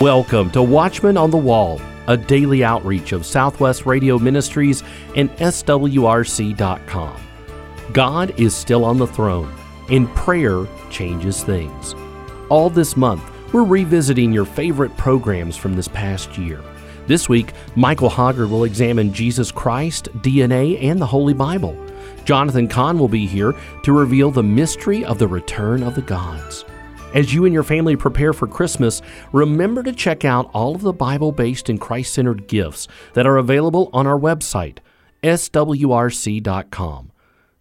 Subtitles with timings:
[0.00, 4.82] Welcome to Watchman on the Wall, a daily outreach of Southwest Radio Ministries
[5.16, 7.16] and SWRC.com.
[7.94, 9.50] God is still on the throne,
[9.90, 11.94] and prayer changes things.
[12.50, 13.22] All this month,
[13.54, 16.62] we're revisiting your favorite programs from this past year.
[17.06, 21.74] This week, Michael Hoggard will examine Jesus Christ, DNA, and the Holy Bible.
[22.26, 23.54] Jonathan Cahn will be here
[23.84, 26.66] to reveal the mystery of the return of the gods.
[27.16, 29.00] As you and your family prepare for Christmas,
[29.32, 33.38] remember to check out all of the Bible based and Christ centered gifts that are
[33.38, 34.80] available on our website,
[35.22, 37.12] swrc.com.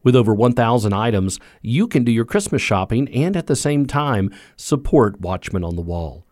[0.03, 4.29] With over 1,000 items, you can do your Christmas shopping and at the same time
[4.57, 6.25] support Watchmen on the Wall.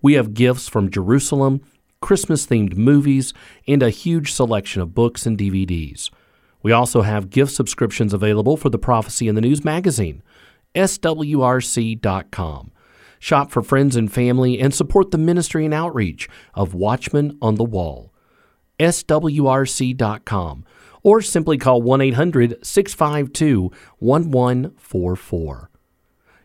[0.00, 1.60] We have gifts from Jerusalem,
[2.00, 3.34] Christmas themed movies,
[3.68, 6.08] and a huge selection of books and DVDs.
[6.62, 10.22] We also have gift subscriptions available for the Prophecy in the News magazine
[10.74, 12.70] swrc.com.
[13.18, 17.64] Shop for friends and family and support the ministry and outreach of Watchmen on the
[17.64, 18.12] Wall.
[18.80, 20.64] swrc.com
[21.02, 25.70] or simply call 1 800 652 1144.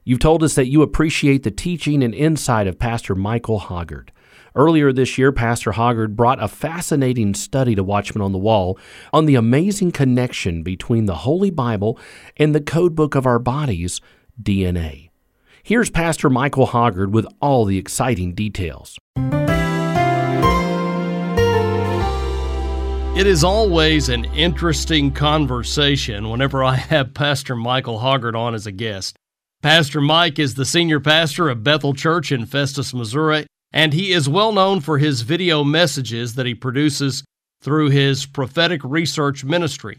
[0.03, 4.09] You've told us that you appreciate the teaching and insight of Pastor Michael Hoggard.
[4.56, 8.80] Earlier this year, Pastor Hoggard brought a fascinating study to Watchmen on the Wall
[9.14, 12.00] on the amazing connection between the Holy Bible
[12.38, 14.02] and the code book of our bodies,
[14.42, 15.10] DNA.
[15.64, 18.98] Here's Pastor Michael Hoggard with all the exciting details.
[23.18, 28.72] It is always an interesting conversation whenever I have Pastor Michael Hoggard on as a
[28.72, 29.16] guest.
[29.64, 34.30] Pastor Mike is the senior pastor of Bethel Church in Festus, Missouri, and he is
[34.30, 37.24] well known for his video messages that he produces
[37.60, 39.98] through his prophetic research ministry.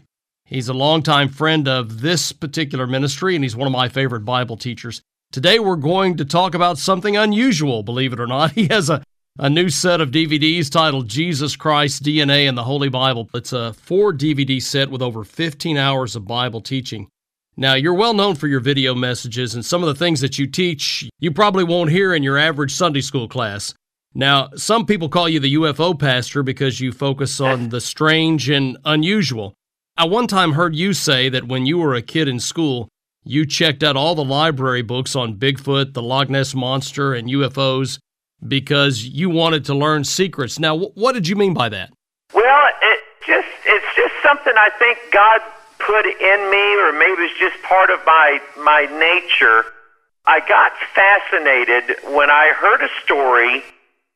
[0.49, 4.57] He's a longtime friend of this particular ministry, and he's one of my favorite Bible
[4.57, 4.99] teachers.
[5.31, 8.51] Today, we're going to talk about something unusual, believe it or not.
[8.55, 9.03] He has a,
[9.37, 13.29] a new set of DVDs titled Jesus Christ, DNA, and the Holy Bible.
[13.35, 17.09] It's a four DVD set with over 15 hours of Bible teaching.
[17.55, 20.47] Now, you're well known for your video messages, and some of the things that you
[20.47, 23.75] teach you probably won't hear in your average Sunday school class.
[24.15, 28.79] Now, some people call you the UFO pastor because you focus on the strange and
[28.83, 29.53] unusual.
[29.99, 32.87] I one time heard you say that when you were a kid in school,
[33.25, 37.99] you checked out all the library books on Bigfoot, the Loch Ness Monster, and UFOs
[38.47, 40.57] because you wanted to learn secrets.
[40.57, 41.91] Now, what did you mean by that?
[42.33, 45.41] Well, it just it's just something I think God
[45.79, 49.65] put in me, or maybe it's just part of my my nature.
[50.25, 53.63] I got fascinated when I heard a story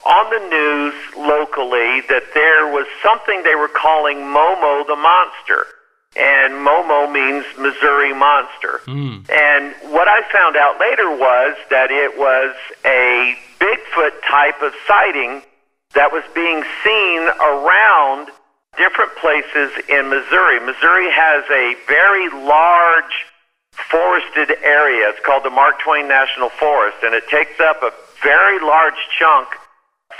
[0.05, 5.67] on the news locally that there was something they were calling Momo the monster.
[6.15, 8.81] And Momo means Missouri monster.
[8.85, 9.25] Mm.
[9.31, 12.53] And what I found out later was that it was
[12.85, 15.41] a Bigfoot type of sighting
[15.95, 18.29] that was being seen around
[18.77, 20.59] different places in Missouri.
[20.59, 23.13] Missouri has a very large
[23.89, 25.09] forested area.
[25.09, 27.91] It's called the Mark Twain National Forest, and it takes up a
[28.21, 29.49] very large chunk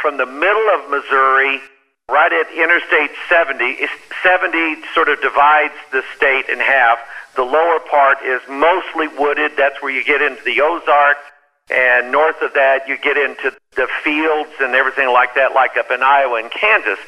[0.02, 1.62] from the middle of Missouri
[2.10, 3.88] right at Interstate 70.
[4.24, 7.00] 70 sort of divides the state in half.
[7.36, 9.54] The lower part is mostly wooded.
[9.58, 11.26] That's where you get into the Ozarks.
[11.72, 15.92] And north of that, you get into the fields and everything like that, like up
[15.92, 17.00] in Iowa and Kansas.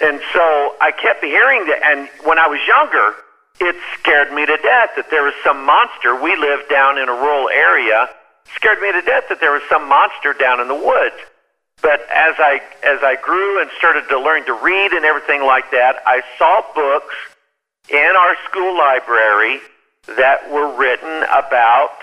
[0.00, 1.82] And so I kept hearing that.
[1.84, 3.16] And when I was younger,
[3.60, 6.16] it scared me to death that there was some monster.
[6.16, 8.08] We lived down in a rural area.
[8.56, 11.20] Scared me to death that there was some monster down in the woods.
[11.82, 15.70] But as I as I grew and started to learn to read and everything like
[15.70, 17.14] that, I saw books
[17.88, 19.60] in our school library
[20.16, 21.96] that were written about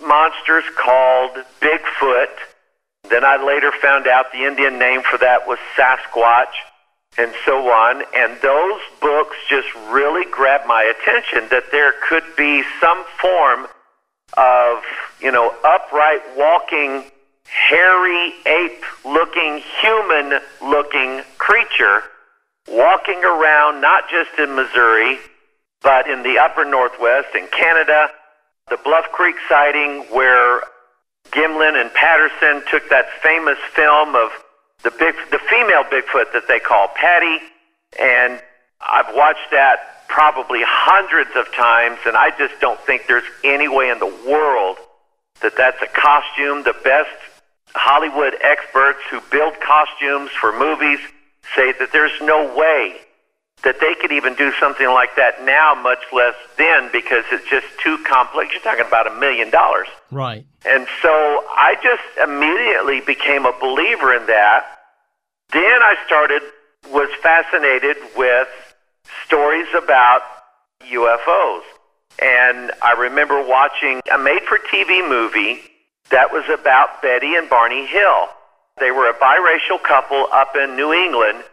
[0.00, 2.30] monsters called Bigfoot.
[3.08, 6.54] Then I later found out the Indian name for that was Sasquatch
[7.18, 8.02] and so on.
[8.14, 13.66] And those books just really grabbed my attention that there could be some form
[14.36, 14.82] of,
[15.20, 17.10] you know, upright walking
[17.72, 22.02] hairy ape looking, human looking creature
[22.68, 25.18] walking around not just in Missouri,
[25.82, 28.08] but in the upper Northwest, in Canada,
[28.70, 30.62] the Bluff Creek sighting where
[31.30, 34.30] Gimlin and Patterson took that famous film of
[34.84, 37.38] the big, the female Bigfoot that they call Patty,
[38.00, 38.40] and
[38.80, 43.90] I've watched that probably hundreds of times, and I just don't think there's any way
[43.90, 44.78] in the world
[45.40, 46.64] that that's a costume.
[46.64, 47.10] The best
[47.74, 51.00] Hollywood experts who build costumes for movies
[51.56, 52.96] say that there's no way
[53.64, 57.66] that they could even do something like that now, much less then, because it's just
[57.82, 58.52] too complex.
[58.52, 59.86] You're talking about a million dollars.
[60.10, 60.44] Right.
[60.68, 64.66] And so I just immediately became a believer in that.
[65.52, 66.42] Then I started,
[66.90, 68.48] was fascinated with
[69.26, 70.22] stories about
[70.90, 71.62] UFOs.
[72.20, 75.62] And I remember watching a made for TV movie
[76.10, 78.26] that was about Betty and Barney Hill.
[78.78, 81.44] They were a biracial couple up in New England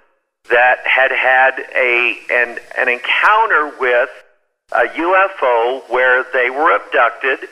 [0.49, 4.09] that had had a an, an encounter with
[4.71, 7.49] a UFO where they were abducted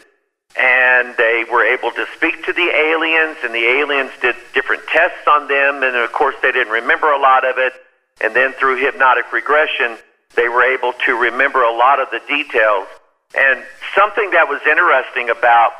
[0.60, 5.28] and they were able to speak to the aliens and the aliens did different tests
[5.28, 7.74] on them and of course they didn't remember a lot of it
[8.22, 9.98] and then through hypnotic regression
[10.36, 12.88] they were able to remember a lot of the details
[13.38, 13.64] and
[13.96, 15.72] something that was interesting about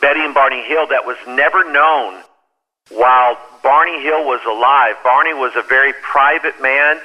[0.00, 2.22] Betty and Barney Hill that was never known
[2.90, 4.96] while Barney Hill was alive.
[5.02, 6.98] Barney was a very private man,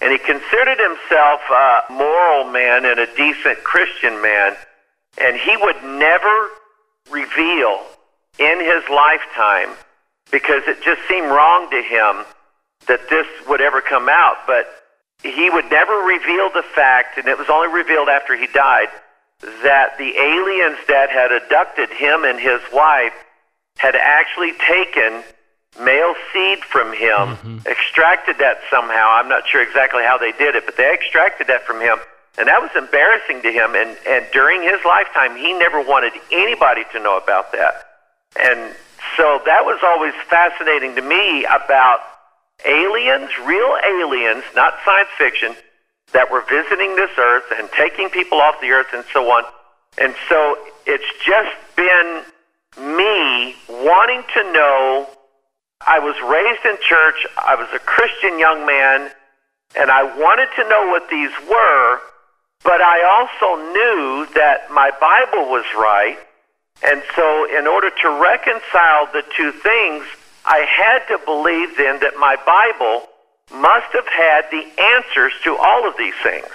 [0.00, 4.56] and he considered himself a moral man and a decent Christian man,
[5.20, 6.48] and he would never
[7.10, 7.80] reveal
[8.38, 9.70] in his lifetime
[10.30, 12.24] because it just seemed wrong to him
[12.86, 14.36] that this would ever come out.
[14.46, 14.66] But
[15.22, 18.88] he would never reveal the fact, and it was only revealed after he died,
[19.40, 23.14] that the aliens that had abducted him and his wife
[23.78, 25.22] had actually taken
[25.80, 27.58] male seed from him, mm-hmm.
[27.66, 29.10] extracted that somehow.
[29.10, 31.98] I'm not sure exactly how they did it, but they extracted that from him.
[32.38, 33.74] And that was embarrassing to him.
[33.74, 37.86] And, and during his lifetime, he never wanted anybody to know about that.
[38.38, 38.74] And
[39.16, 41.98] so that was always fascinating to me about
[42.64, 45.54] aliens, real aliens, not science fiction,
[46.12, 49.44] that were visiting this earth and taking people off the earth and so on.
[49.98, 50.56] And so
[50.86, 52.22] it's just been
[52.78, 55.08] me wanting to know.
[55.86, 59.10] I was raised in church, I was a Christian young man,
[59.78, 62.00] and I wanted to know what these were,
[62.64, 66.18] but I also knew that my Bible was right.
[66.82, 70.04] And so, in order to reconcile the two things,
[70.44, 73.08] I had to believe then that my Bible
[73.52, 76.48] must have had the answers to all of these things.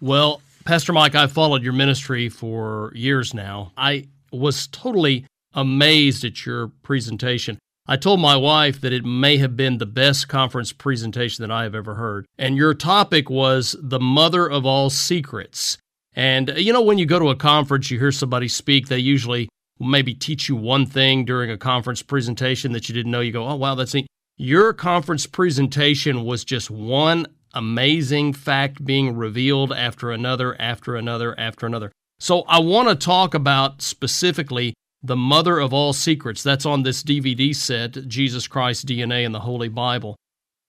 [0.00, 3.72] Well, Pastor Mike, I've followed your ministry for years now.
[3.76, 7.58] I was totally amazed at your presentation.
[7.86, 11.64] I told my wife that it may have been the best conference presentation that I
[11.64, 12.26] have ever heard.
[12.38, 15.76] And your topic was the mother of all secrets.
[16.16, 19.48] And you know, when you go to a conference, you hear somebody speak, they usually
[19.78, 23.20] maybe teach you one thing during a conference presentation that you didn't know.
[23.20, 24.06] You go, oh, wow, that's neat.
[24.36, 31.66] Your conference presentation was just one amazing fact being revealed after another, after another, after
[31.66, 31.92] another.
[32.18, 36.42] So I want to talk about specifically the mother of all secrets.
[36.42, 40.16] That's on this DVD set, Jesus Christ DNA and the Holy Bible.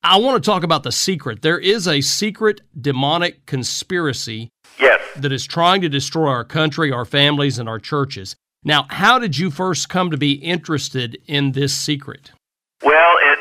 [0.04, 1.42] I want to talk about the secret.
[1.42, 5.02] There is a secret demonic conspiracy yes.
[5.16, 8.36] that is trying to destroy our country, our families, and our churches.
[8.64, 12.32] Now, how did you first come to be interested in this secret?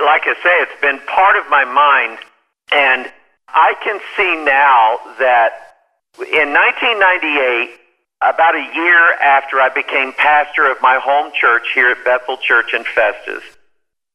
[0.05, 2.19] Like I say, it's been part of my mind,
[2.71, 3.11] and
[3.49, 5.81] I can see now that
[6.21, 7.81] in 1998,
[8.21, 12.75] about a year after I became pastor of my home church here at Bethel Church
[12.75, 13.43] in Festus,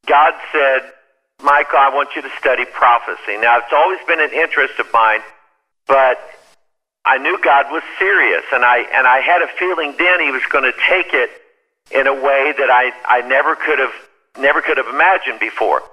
[0.06, 0.94] God said,
[1.41, 3.38] Michael, I want you to study prophecy.
[3.38, 5.21] Now, it's always been an interest of mine,
[5.88, 6.19] but
[7.06, 10.44] I knew God was serious, and I and I had a feeling then He was
[10.50, 11.30] going to take it
[11.92, 13.94] in a way that I I never could have
[14.39, 15.83] never could have imagined before.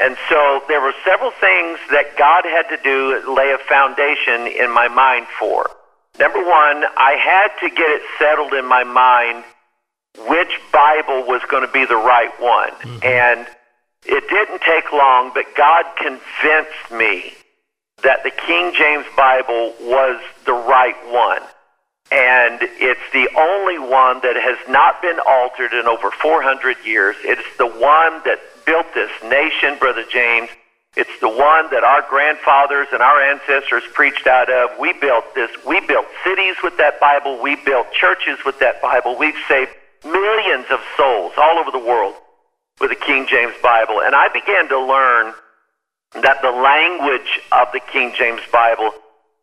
[0.00, 4.72] And so there were several things that God had to do, lay a foundation in
[4.72, 5.68] my mind for.
[6.18, 9.44] Number one, I had to get it settled in my mind
[10.26, 12.70] which Bible was going to be the right one.
[12.70, 12.98] Mm-hmm.
[13.04, 13.46] And
[14.06, 17.34] it didn't take long, but God convinced me
[18.02, 21.42] that the King James Bible was the right one.
[22.10, 27.16] And it's the only one that has not been altered in over 400 years.
[27.20, 30.48] It's the one that built this nation, Brother James.
[30.96, 34.70] It's the one that our grandfathers and our ancestors preached out of.
[34.80, 35.50] We built this.
[35.66, 37.40] We built cities with that Bible.
[37.42, 39.16] We built churches with that Bible.
[39.18, 39.70] We've saved
[40.02, 42.14] millions of souls all over the world
[42.80, 44.00] with the King James Bible.
[44.00, 45.34] And I began to learn
[46.22, 48.90] that the language of the King James Bible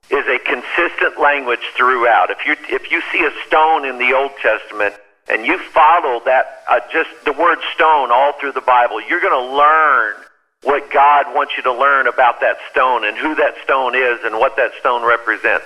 [0.10, 2.30] is a consistent language throughout.
[2.30, 4.96] If you if you see a stone in the Old Testament
[5.28, 9.34] and you follow that uh, just the word stone all through the Bible, you're going
[9.34, 10.16] to learn
[10.64, 14.40] what God wants you to learn about that stone and who that stone is and
[14.40, 15.66] what that stone represents.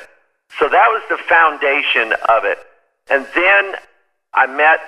[0.58, 2.60] So that was the foundation of it.
[3.10, 3.76] And then
[4.34, 4.80] I met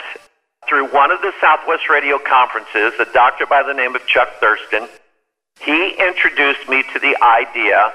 [0.67, 4.87] through one of the Southwest Radio conferences a doctor by the name of Chuck Thurston
[5.61, 7.93] he introduced me to the idea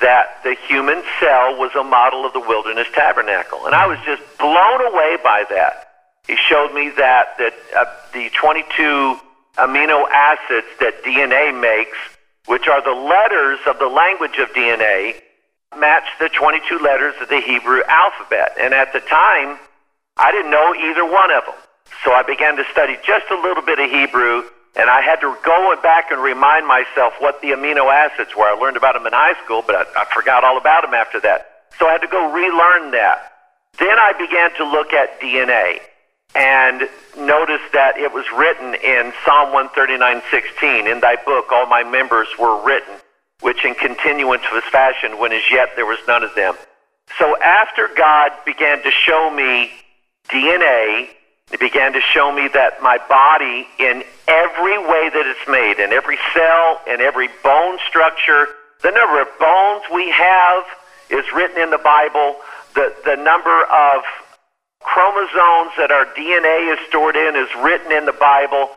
[0.00, 3.66] that the human cell was a model of the wilderness tabernacle.
[3.66, 5.88] And I was just blown away by that.
[6.26, 9.18] He showed me that, that uh, the 22
[9.58, 11.98] amino acids that DNA makes,
[12.46, 15.20] which are the letters of the language of DNA,
[15.78, 18.52] match the 22 letters of the Hebrew alphabet.
[18.60, 19.58] And at the time,
[20.16, 21.54] I didn't know either one of them.
[22.04, 25.36] So I began to study just a little bit of Hebrew, and I had to
[25.44, 28.44] go back and remind myself what the amino acids were.
[28.44, 31.20] I learned about them in high school, but I, I forgot all about them after
[31.20, 31.48] that.
[31.78, 33.32] So I had to go relearn that.
[33.78, 35.80] Then I began to look at DNA
[36.34, 40.90] and noticed that it was written in Psalm 139:16.
[40.90, 42.94] In thy book all my members were written,
[43.40, 46.54] which in continuance was fashioned when as yet there was none of them.
[47.18, 49.70] So after God began to show me
[50.28, 51.08] DNA,
[51.52, 55.92] he began to show me that my body, in every way that it's made, in
[55.92, 58.48] every cell, in every bone structure,
[58.80, 60.64] the number of bones we have
[61.10, 62.40] is written in the Bible.
[62.74, 64.00] The, the number of
[64.80, 68.72] chromosomes that our DNA is stored in is written in the Bible.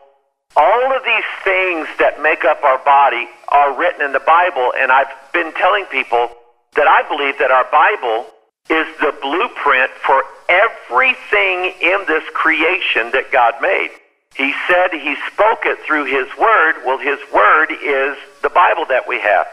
[0.59, 4.91] All of these things that make up our body are written in the Bible, and
[4.91, 6.27] I've been telling people
[6.75, 8.27] that I believe that our Bible
[8.69, 13.89] is the blueprint for everything in this creation that God made.
[14.35, 16.83] He said he spoke it through his word.
[16.85, 19.47] Well, his word is the Bible that we have.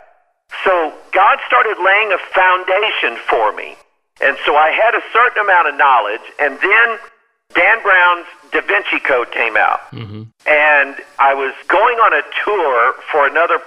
[0.64, 3.76] So God started laying a foundation for me.
[4.21, 6.23] And so I had a certain amount of knowledge.
[6.38, 6.99] And then
[7.54, 9.81] Dan Brown's Da Vinci Code came out.
[9.92, 10.23] Mm-hmm.
[10.47, 13.59] And I was going on a tour for another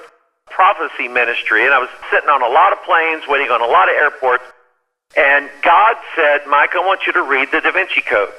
[0.50, 1.66] prophecy ministry.
[1.66, 4.44] And I was sitting on a lot of planes, waiting on a lot of airports.
[5.16, 8.34] And God said, Mike, I want you to read the Da Vinci Code.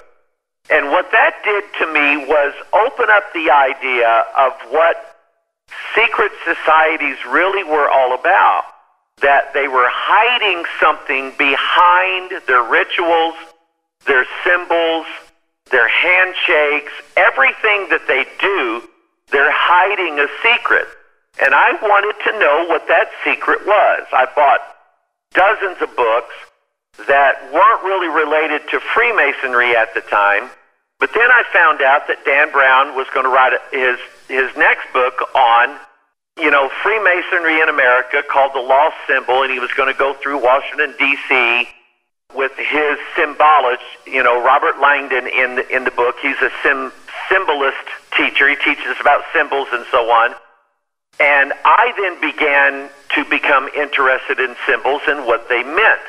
[0.71, 5.17] And what that did to me was open up the idea of what
[5.95, 8.65] secret societies really were all about.
[9.23, 13.35] That they were hiding something behind their rituals,
[14.07, 15.07] their symbols,
[15.71, 18.83] their handshakes, everything that they do,
[19.33, 20.87] they're hiding a secret.
[21.43, 24.07] And I wanted to know what that secret was.
[24.13, 24.61] I bought
[25.35, 26.35] dozens of books
[27.09, 30.51] that weren't really related to Freemasonry at the time.
[30.99, 33.99] But then I found out that Dan Brown was going to write his
[34.29, 35.77] his next book on,
[36.39, 40.15] you know, Freemasonry in America called The Lost Symbol, and he was going to go
[40.15, 41.69] through Washington D.C.
[42.35, 43.85] with his symbolist.
[44.07, 46.17] You know, Robert Langdon in the in the book.
[46.23, 46.93] He's a sim,
[47.29, 47.85] symbolist
[48.17, 48.49] teacher.
[48.49, 50.35] He teaches about symbols and so on.
[51.21, 56.03] And I then began to become interested in symbols and what they meant.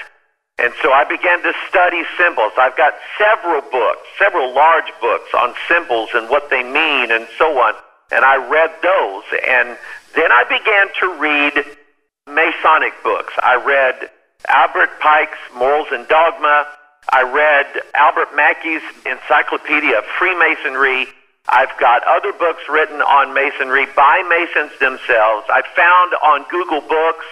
[0.59, 2.51] And so I began to study symbols.
[2.57, 7.59] I've got several books, several large books on symbols and what they mean and so
[7.61, 7.73] on.
[8.11, 9.23] And I read those.
[9.47, 9.77] And
[10.15, 11.77] then I began to read
[12.25, 13.33] Masonic books.
[13.43, 14.09] I read
[14.49, 16.65] Albert Pike's Morals and Dogma.
[17.13, 21.07] I read Albert Mackey's Encyclopedia of Freemasonry.
[21.49, 25.45] I've got other books written on Masonry by Masons themselves.
[25.49, 27.25] I found on Google Books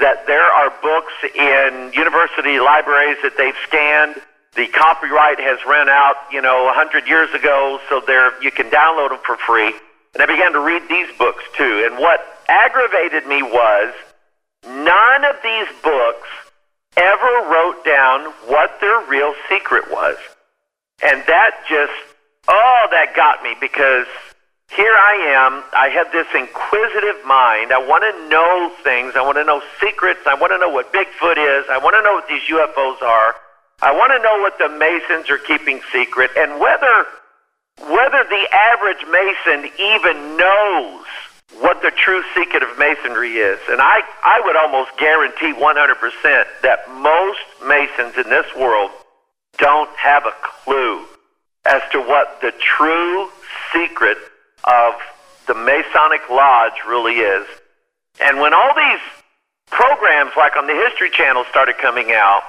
[0.00, 4.16] that there are books in university libraries that they've scanned.
[4.54, 8.70] The copyright has run out, you know, a hundred years ago, so there you can
[8.70, 9.74] download them for free.
[10.14, 11.84] And I began to read these books too.
[11.84, 13.92] And what aggravated me was
[14.64, 16.28] none of these books
[16.96, 20.16] ever wrote down what their real secret was.
[21.04, 21.92] And that just,
[22.48, 24.06] oh, that got me because
[24.74, 25.62] here I am.
[25.72, 27.72] I have this inquisitive mind.
[27.72, 29.14] I want to know things.
[29.16, 30.20] I want to know secrets.
[30.26, 31.66] I want to know what Bigfoot is.
[31.70, 33.34] I want to know what these UFOs are.
[33.80, 37.06] I want to know what the Masons are keeping secret and whether
[37.78, 41.04] whether the average Mason even knows
[41.60, 43.60] what the true secret of Masonry is.
[43.68, 48.90] And I, I would almost guarantee 100% that most Masons in this world
[49.58, 51.04] don't have a clue
[51.66, 53.28] as to what the true
[53.72, 54.16] secret
[54.66, 54.94] of
[55.46, 57.46] the Masonic Lodge really is.
[58.20, 59.00] And when all these
[59.70, 62.42] programs, like on the History Channel, started coming out,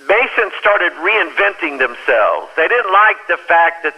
[0.00, 2.48] Masons started reinventing themselves.
[2.56, 3.94] They didn't like the fact that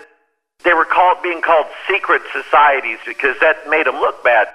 [0.64, 4.49] they were called, being called secret societies because that made them look bad.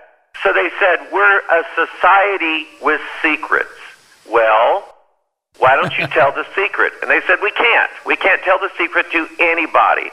[0.43, 3.69] So they said, We're a society with secrets.
[4.29, 4.83] Well,
[5.57, 6.93] why don't you tell the secret?
[7.01, 7.91] And they said, We can't.
[8.05, 10.09] We can't tell the secret to anybody.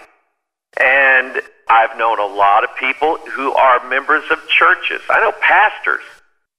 [0.80, 5.00] And I've known a lot of people who are members of churches.
[5.10, 6.02] I know pastors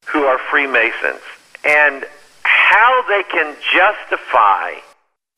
[0.08, 1.22] who are Freemasons.
[1.64, 2.06] And
[2.44, 4.74] how they can justify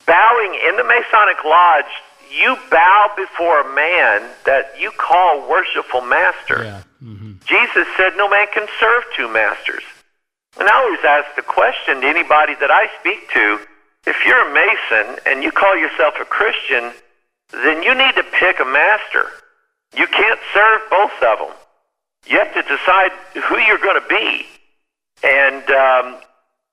[0.06, 1.92] bowing in the Masonic Lodge,
[2.30, 6.64] you bow before a man that you call worshipful master.
[6.64, 6.82] Yeah.
[7.02, 7.32] Mm-hmm.
[7.46, 9.82] Jesus said no man can serve two masters.
[10.58, 13.60] And I always ask the question to anybody that I speak to
[14.06, 16.92] if you're a Mason and you call yourself a Christian,
[17.52, 19.26] then you need to pick a master.
[19.96, 21.56] You can't serve both of them.
[22.26, 23.10] You have to decide
[23.48, 24.46] who you're going to be.
[25.22, 26.20] And um,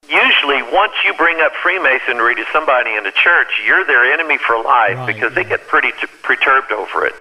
[0.07, 4.55] usually, once you bring up Freemasonry to somebody in the church, you're their enemy for
[4.55, 5.43] life right, because yeah.
[5.43, 7.15] they get pretty t- perturbed over it.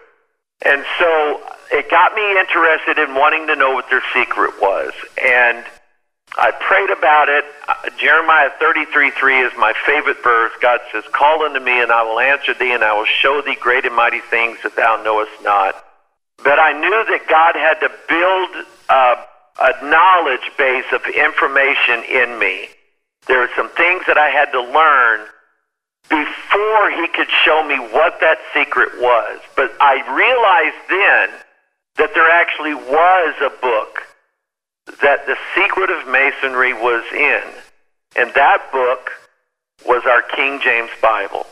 [0.65, 4.93] And so it got me interested in wanting to know what their secret was.
[5.23, 5.65] And
[6.39, 7.45] I prayed about it.
[7.69, 10.53] Uh, Jeremiah 33 3 is my favorite verse.
[10.61, 13.57] God says, Call unto me, and I will answer thee, and I will show thee
[13.59, 15.86] great and mighty things that thou knowest not.
[16.43, 19.17] But I knew that God had to build uh,
[19.59, 22.69] a knowledge base of information in me.
[23.27, 25.27] There were some things that I had to learn
[26.09, 29.41] before He could show me what that secret was.
[29.57, 31.41] But I realized then
[31.97, 34.03] that there actually was a book
[35.03, 37.43] that the secret of Masonry was in.
[38.17, 39.11] And that book
[39.87, 41.47] was our King James Bible.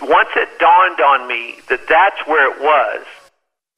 [0.00, 3.06] Once it dawned on me that that's where it was,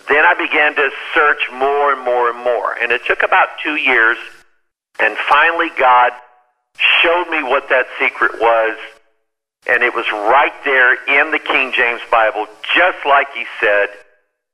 [0.08, 2.74] then I began to search more and more and more.
[2.80, 4.16] And it took about two years.
[5.00, 6.12] And finally, God
[7.02, 8.76] showed me what that secret was.
[9.68, 13.88] And it was right there in the King James Bible, just like He said.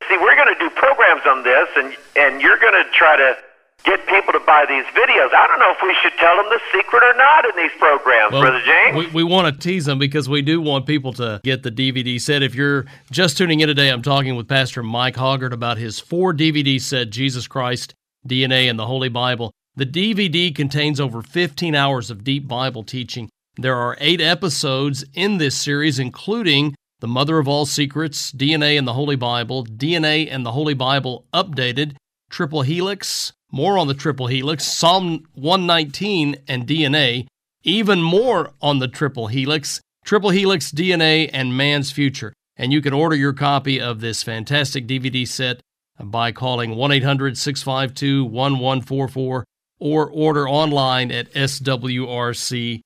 [0.09, 3.37] See, we're going to do programs on this, and, and you're going to try to
[3.85, 5.33] get people to buy these videos.
[5.35, 8.33] I don't know if we should tell them the secret or not in these programs,
[8.33, 8.97] well, Brother James.
[8.97, 12.21] We, we want to tease them because we do want people to get the DVD
[12.21, 12.43] set.
[12.43, 16.33] If you're just tuning in today, I'm talking with Pastor Mike Hoggard about his four
[16.33, 17.95] DVD set, Jesus Christ,
[18.27, 19.53] DNA, and the Holy Bible.
[19.75, 23.31] The DVD contains over 15 hours of deep Bible teaching.
[23.57, 28.87] There are eight episodes in this series, including The Mother of All Secrets, DNA and
[28.87, 31.97] the Holy Bible, DNA and the Holy Bible Updated,
[32.31, 37.27] Triple Helix, more on the triple helix, Psalm 119 and DNA,
[37.63, 42.33] even more on the triple helix, triple helix DNA and man's future.
[42.57, 45.61] And you can order your copy of this fantastic DVD set
[46.01, 49.45] by calling 1 800 652 1144
[49.79, 52.77] or order online at swrc.com.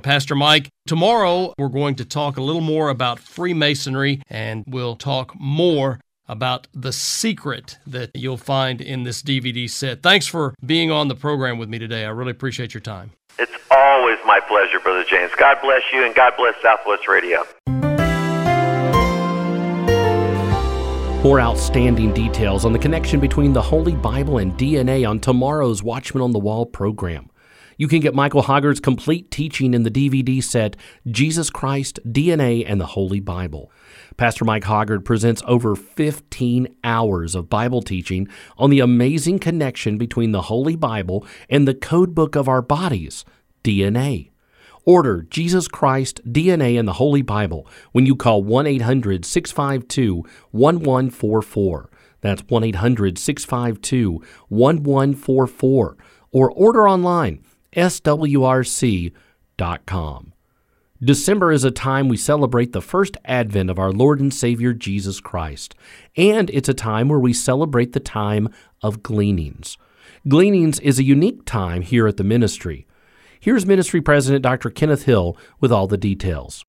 [0.00, 5.32] Pastor Mike, tomorrow we're going to talk a little more about Freemasonry and we'll talk
[5.38, 10.02] more about the secret that you'll find in this DVD set.
[10.02, 12.04] Thanks for being on the program with me today.
[12.04, 13.12] I really appreciate your time.
[13.38, 15.32] It's always my pleasure, Brother James.
[15.36, 17.44] God bless you and God bless Southwest Radio.
[21.22, 26.22] More outstanding details on the connection between the Holy Bible and DNA on tomorrow's Watchman
[26.22, 27.28] on the Wall program.
[27.78, 30.76] You can get Michael Hoggard's complete teaching in the DVD set
[31.10, 33.70] Jesus Christ, DNA, and the Holy Bible.
[34.16, 40.32] Pastor Mike Hoggard presents over 15 hours of Bible teaching on the amazing connection between
[40.32, 43.26] the Holy Bible and the code book of our bodies,
[43.62, 44.30] DNA.
[44.86, 51.90] Order Jesus Christ, DNA, and the Holy Bible when you call 1 800 652 1144.
[52.22, 54.12] That's 1 800 652
[54.48, 55.96] 1144.
[56.32, 57.42] Or order online,
[57.74, 59.12] swrc.com.
[61.04, 65.20] December is a time we celebrate the first advent of our Lord and Savior Jesus
[65.20, 65.74] Christ,
[66.16, 68.48] and it's a time where we celebrate the time
[68.82, 69.76] of gleanings.
[70.26, 72.86] Gleanings is a unique time here at the ministry.
[73.38, 74.70] Here's Ministry President Dr.
[74.70, 76.64] Kenneth Hill with all the details.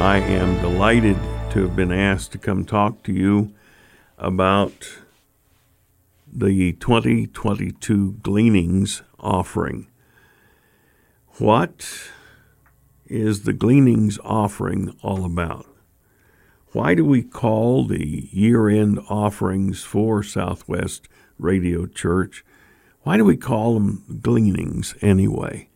[0.00, 1.16] I am delighted
[1.52, 3.54] to have been asked to come talk to you
[4.18, 4.98] about
[6.26, 9.86] the 2022 Gleanings offering.
[11.38, 12.10] What
[13.06, 15.66] is the Gleanings offering all about?
[16.72, 22.44] Why do we call the year end offerings for Southwest Radio Church?
[23.02, 25.68] Why do we call them gleanings anyway?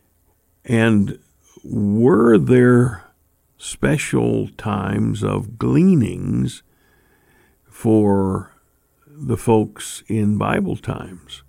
[0.63, 1.19] And
[1.63, 3.03] were there
[3.57, 6.63] special times of gleanings
[7.67, 8.51] for
[9.07, 11.43] the folks in Bible times?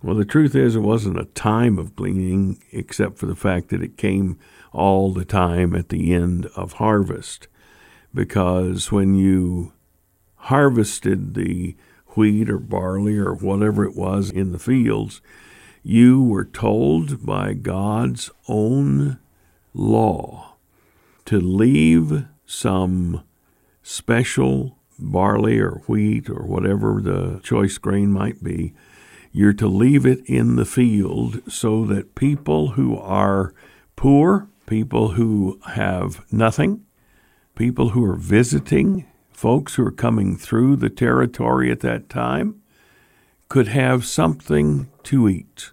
[0.00, 3.82] Well, the truth is, it wasn't a time of gleaning, except for the fact that
[3.82, 4.38] it came
[4.72, 7.48] all the time at the end of harvest.
[8.14, 9.72] Because when you
[10.36, 11.74] harvested the
[12.14, 15.20] wheat or barley or whatever it was in the fields,
[15.82, 19.18] you were told by God's own
[19.74, 20.54] law
[21.24, 23.24] to leave some
[23.82, 28.74] special barley or wheat or whatever the choice grain might be
[29.32, 33.54] you're to leave it in the field so that people who are
[33.96, 36.84] poor, people who have nothing,
[37.54, 42.60] people who are visiting, folks who are coming through the territory at that time,
[43.48, 45.70] could have something to eat.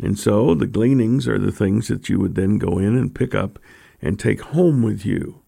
[0.00, 3.34] And so the gleanings are the things that you would then go in and pick
[3.34, 3.58] up
[4.00, 5.42] and take home with you.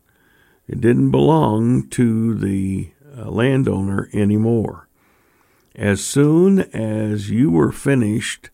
[0.66, 4.88] It didn't belong to the uh, landowner anymore.
[5.76, 8.50] As soon as you were finished,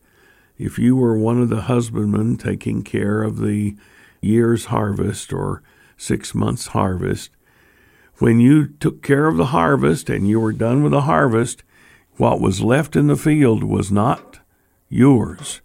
[0.59, 3.77] if you were one of the husbandmen taking care of the
[4.21, 5.63] year's harvest or
[5.97, 7.31] six months' harvest,
[8.19, 11.63] when you took care of the harvest and you were done with the harvest,
[12.17, 14.41] what was left in the field was not
[14.89, 15.61] yours.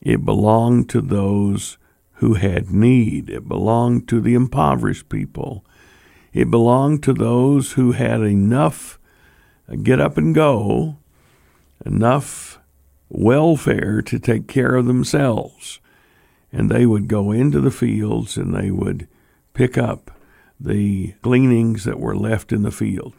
[0.00, 1.78] It belonged to those
[2.14, 3.28] who had need.
[3.28, 5.64] It belonged to the impoverished people.
[6.32, 8.98] It belonged to those who had enough
[9.82, 10.98] get up and go,
[11.84, 12.58] enough
[13.08, 15.80] welfare to take care of themselves.
[16.52, 19.08] And they would go into the fields and they would
[19.52, 20.10] pick up
[20.58, 23.14] the gleanings that were left in the field.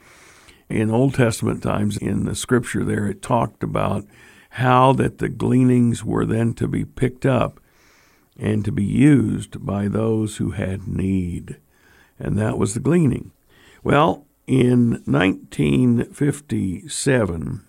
[0.70, 4.06] In Old Testament times, in the scripture there, it talked about
[4.52, 7.60] how that the gleanings were then to be picked up
[8.40, 11.58] and to be used by those who had need.
[12.20, 13.32] And that was the gleaning.
[13.84, 17.68] Well, in 1957,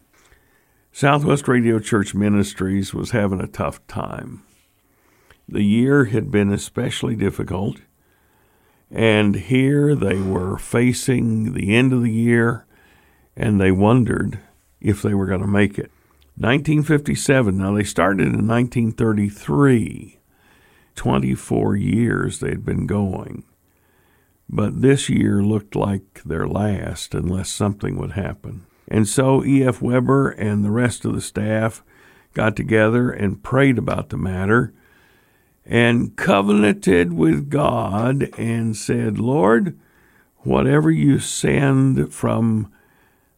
[0.92, 4.44] Southwest Radio Church Ministries was having a tough time.
[5.48, 7.80] The year had been especially difficult,
[8.90, 12.64] and here they were facing the end of the year,
[13.36, 14.38] and they wondered
[14.80, 15.90] if they were going to make it.
[16.36, 20.20] 1957, now they started in 1933.
[20.94, 23.42] 24 years they'd been going.
[24.48, 28.66] But this year looked like their last unless something would happen.
[28.88, 29.82] And so E.F.
[29.82, 31.82] Webber and the rest of the staff
[32.32, 34.72] got together and prayed about the matter
[35.66, 39.78] and covenanted with God and said, Lord,
[40.38, 42.72] whatever you send from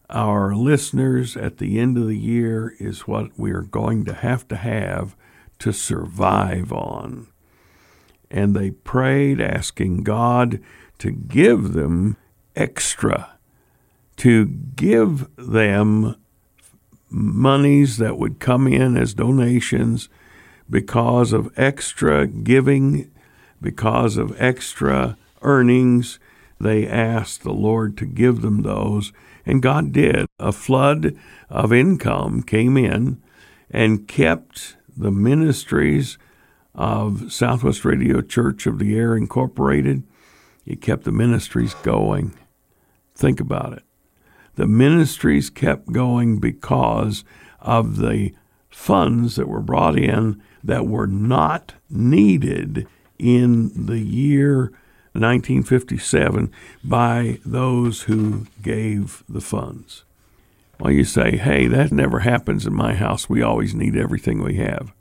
[0.09, 4.47] our listeners at the end of the year is what we are going to have
[4.49, 5.17] to have
[5.59, 7.27] to survive on
[8.31, 10.61] and they prayed, asking God
[11.01, 12.17] to give them
[12.55, 13.39] extra,
[14.17, 16.17] to give them
[17.09, 20.09] monies that would come in as donations
[20.69, 23.11] because of extra giving,
[23.61, 26.19] because of extra earnings.
[26.61, 29.13] They asked the Lord to give them those,
[29.45, 30.27] and God did.
[30.39, 31.17] A flood
[31.49, 33.21] of income came in
[33.71, 36.19] and kept the ministries
[36.75, 40.03] of Southwest Radio Church of the Air Incorporated.
[40.67, 42.35] It kept the ministries going.
[43.15, 43.83] Think about it.
[44.57, 47.25] The ministries kept going because
[47.61, 48.33] of the
[48.69, 52.87] funds that were brought in that were not needed
[53.19, 54.73] in the year
[55.13, 56.53] 1957
[56.85, 60.05] by those who gave the funds.
[60.79, 63.29] Well, you say, hey, that never happens in my house.
[63.29, 64.93] We always need everything we have.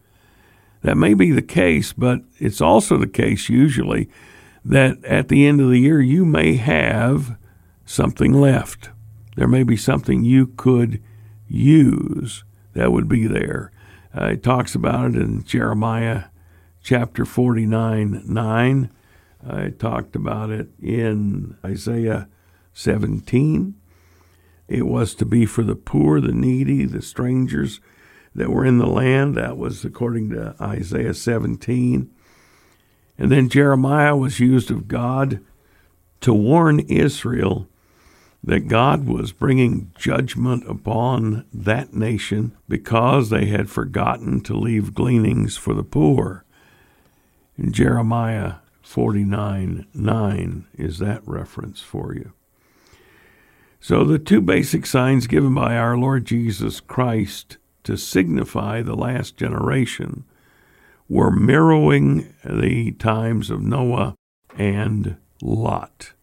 [0.81, 4.09] That may be the case, but it's also the case usually
[4.63, 7.37] that at the end of the year you may have
[7.85, 8.89] something left.
[9.35, 11.01] There may be something you could
[11.47, 12.43] use
[12.73, 13.71] that would be there.
[14.15, 16.25] Uh, it talks about it in Jeremiah
[16.81, 18.89] chapter 49 9.
[19.47, 22.27] Uh, it talked about it in Isaiah
[22.73, 23.75] 17.
[24.67, 27.79] It was to be for the poor, the needy, the strangers,
[28.35, 29.35] that were in the land.
[29.35, 32.11] That was according to Isaiah 17.
[33.19, 35.41] And then Jeremiah was used of God
[36.21, 37.67] to warn Israel
[38.41, 45.57] that God was bringing judgment upon that nation because they had forgotten to leave gleanings
[45.57, 46.45] for the poor.
[47.57, 52.31] In Jeremiah 49 9 is that reference for you.
[53.81, 59.35] So, the two basic signs given by our Lord Jesus Christ to signify the last
[59.35, 60.23] generation
[61.09, 64.15] were mirroring the times of Noah
[64.55, 66.13] and Lot.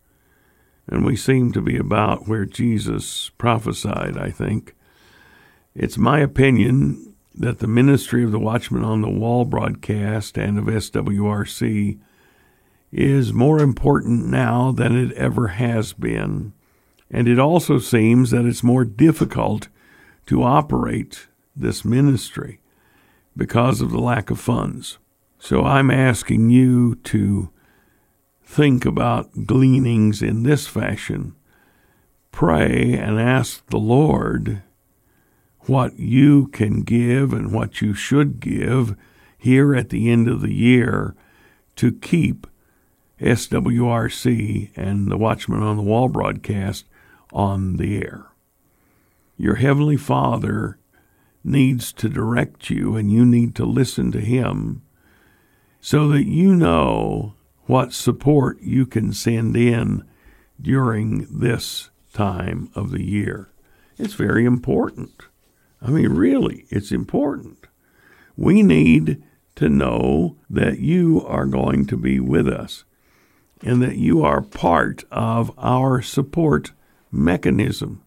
[0.87, 4.77] And we seem to be about where Jesus prophesied, I think.
[5.75, 10.65] It's my opinion that the ministry of the Watchman on the Wall broadcast and of
[10.67, 11.99] SWRC
[12.93, 16.53] is more important now than it ever has been.
[17.11, 19.69] And it also seems that it's more difficult
[20.27, 22.61] to operate this ministry
[23.37, 24.99] because of the lack of funds.
[25.39, 27.51] So I'm asking you to
[28.43, 31.35] think about gleanings in this fashion.
[32.33, 34.63] Pray and ask the Lord
[35.61, 38.97] what you can give and what you should give
[39.37, 41.15] here at the end of the year
[41.77, 42.47] to keep
[43.21, 46.87] SWRC and the Watchman on the Wall broadcast
[47.33, 48.27] on the air.
[49.37, 50.79] Your Heavenly Father
[51.47, 54.83] needs to direct you, and you need to listen to Him
[55.81, 57.35] so that you know
[57.67, 60.05] what support you can send in
[60.61, 63.51] during this time of the year.
[63.99, 65.23] It's very important.
[65.81, 67.67] I mean, really, it's important.
[68.37, 69.23] We need
[69.57, 72.85] to know that you are going to be with us
[73.63, 76.73] and that you are part of our support
[77.11, 78.03] mechanism.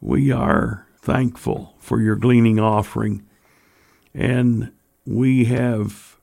[0.00, 3.22] We are thankful for your gleaning offering,
[4.14, 4.72] and
[5.04, 6.16] we have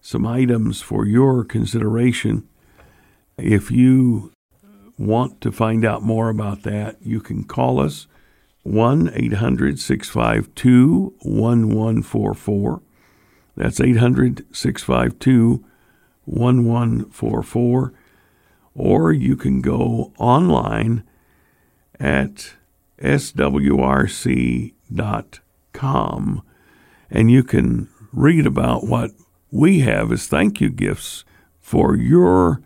[0.00, 2.48] some items for your consideration.
[3.38, 4.32] If you
[4.98, 8.08] want to find out more about that, you can call us
[8.64, 12.82] 1 800 652 1144.
[13.56, 15.64] That's 800 652
[16.24, 17.92] 1144.
[18.74, 21.04] Or you can go online
[22.00, 22.54] at
[23.04, 24.72] swrc.com
[27.10, 29.10] and you can read about what
[29.50, 31.24] we have as thank you gifts
[31.60, 32.60] for your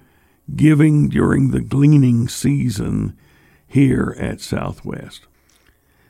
[0.54, 3.16] giving during the gleaning season
[3.66, 5.26] here at Southwest.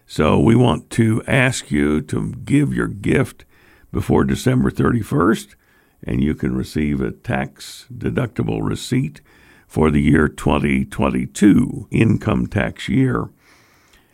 [0.06, 3.44] So we want to ask you to give your gift
[3.92, 5.54] before December 31st,
[6.04, 9.20] and you can receive a tax deductible receipt
[9.66, 13.30] for the year 2022 income tax year.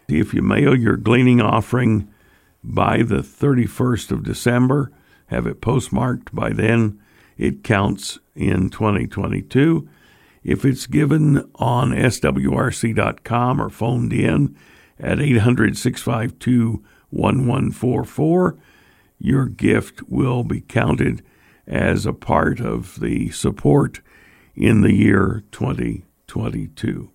[0.09, 2.09] If you mail your gleaning offering
[2.63, 4.91] by the 31st of December,
[5.27, 7.01] have it postmarked by then,
[7.37, 9.89] it counts in 2022.
[10.43, 14.57] If it's given on swrc.com or phoned in
[14.99, 18.59] at 800 652 1144,
[19.19, 21.23] your gift will be counted
[21.67, 24.01] as a part of the support
[24.55, 27.14] in the year 2022.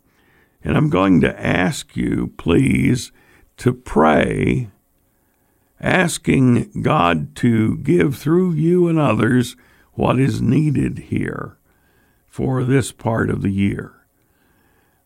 [0.63, 3.11] And I'm going to ask you, please,
[3.57, 4.69] to pray,
[5.79, 9.55] asking God to give through you and others
[9.93, 11.57] what is needed here
[12.27, 13.93] for this part of the year.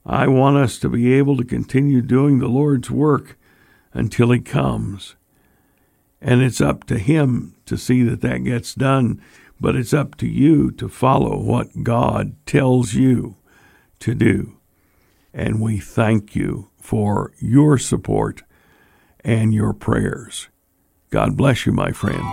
[0.05, 3.37] I want us to be able to continue doing the Lord's work
[3.93, 5.15] until He comes.
[6.21, 9.21] And it's up to Him to see that that gets done,
[9.59, 13.35] but it's up to you to follow what God tells you
[13.99, 14.57] to do.
[15.33, 18.43] And we thank you for your support
[19.21, 20.49] and your prayers.
[21.09, 22.23] God bless you, my friend.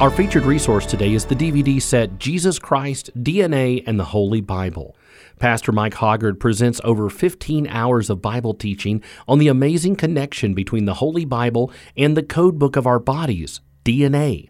[0.00, 4.96] Our featured resource today is the DVD set Jesus Christ, DNA, and the Holy Bible.
[5.38, 10.84] Pastor Mike Hoggard presents over 15 hours of Bible teaching on the amazing connection between
[10.84, 14.49] the Holy Bible and the code book of our bodies, DNA.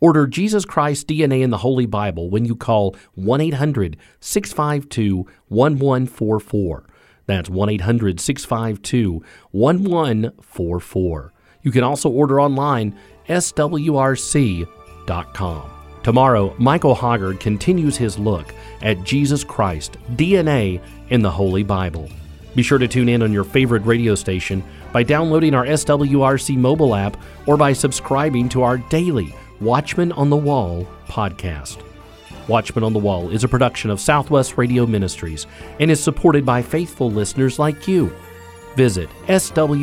[0.00, 6.86] Order Jesus Christ DNA in the Holy Bible when you call 1 800 652 1144.
[7.26, 11.32] That's 1 800 652 1144.
[11.62, 12.96] You can also order online
[13.28, 14.70] swrc.com.
[16.04, 20.80] Tomorrow, Michael Hoggard continues his look at Jesus Christ, DNA,
[21.10, 22.08] in the Holy Bible.
[22.54, 26.94] Be sure to tune in on your favorite radio station by downloading our SWRC mobile
[26.94, 31.82] app or by subscribing to our daily Watchman on the Wall podcast.
[32.46, 35.46] Watchman on the Wall is a production of Southwest Radio Ministries
[35.80, 38.14] and is supported by faithful listeners like you.
[38.76, 39.78] Visit swrc.com.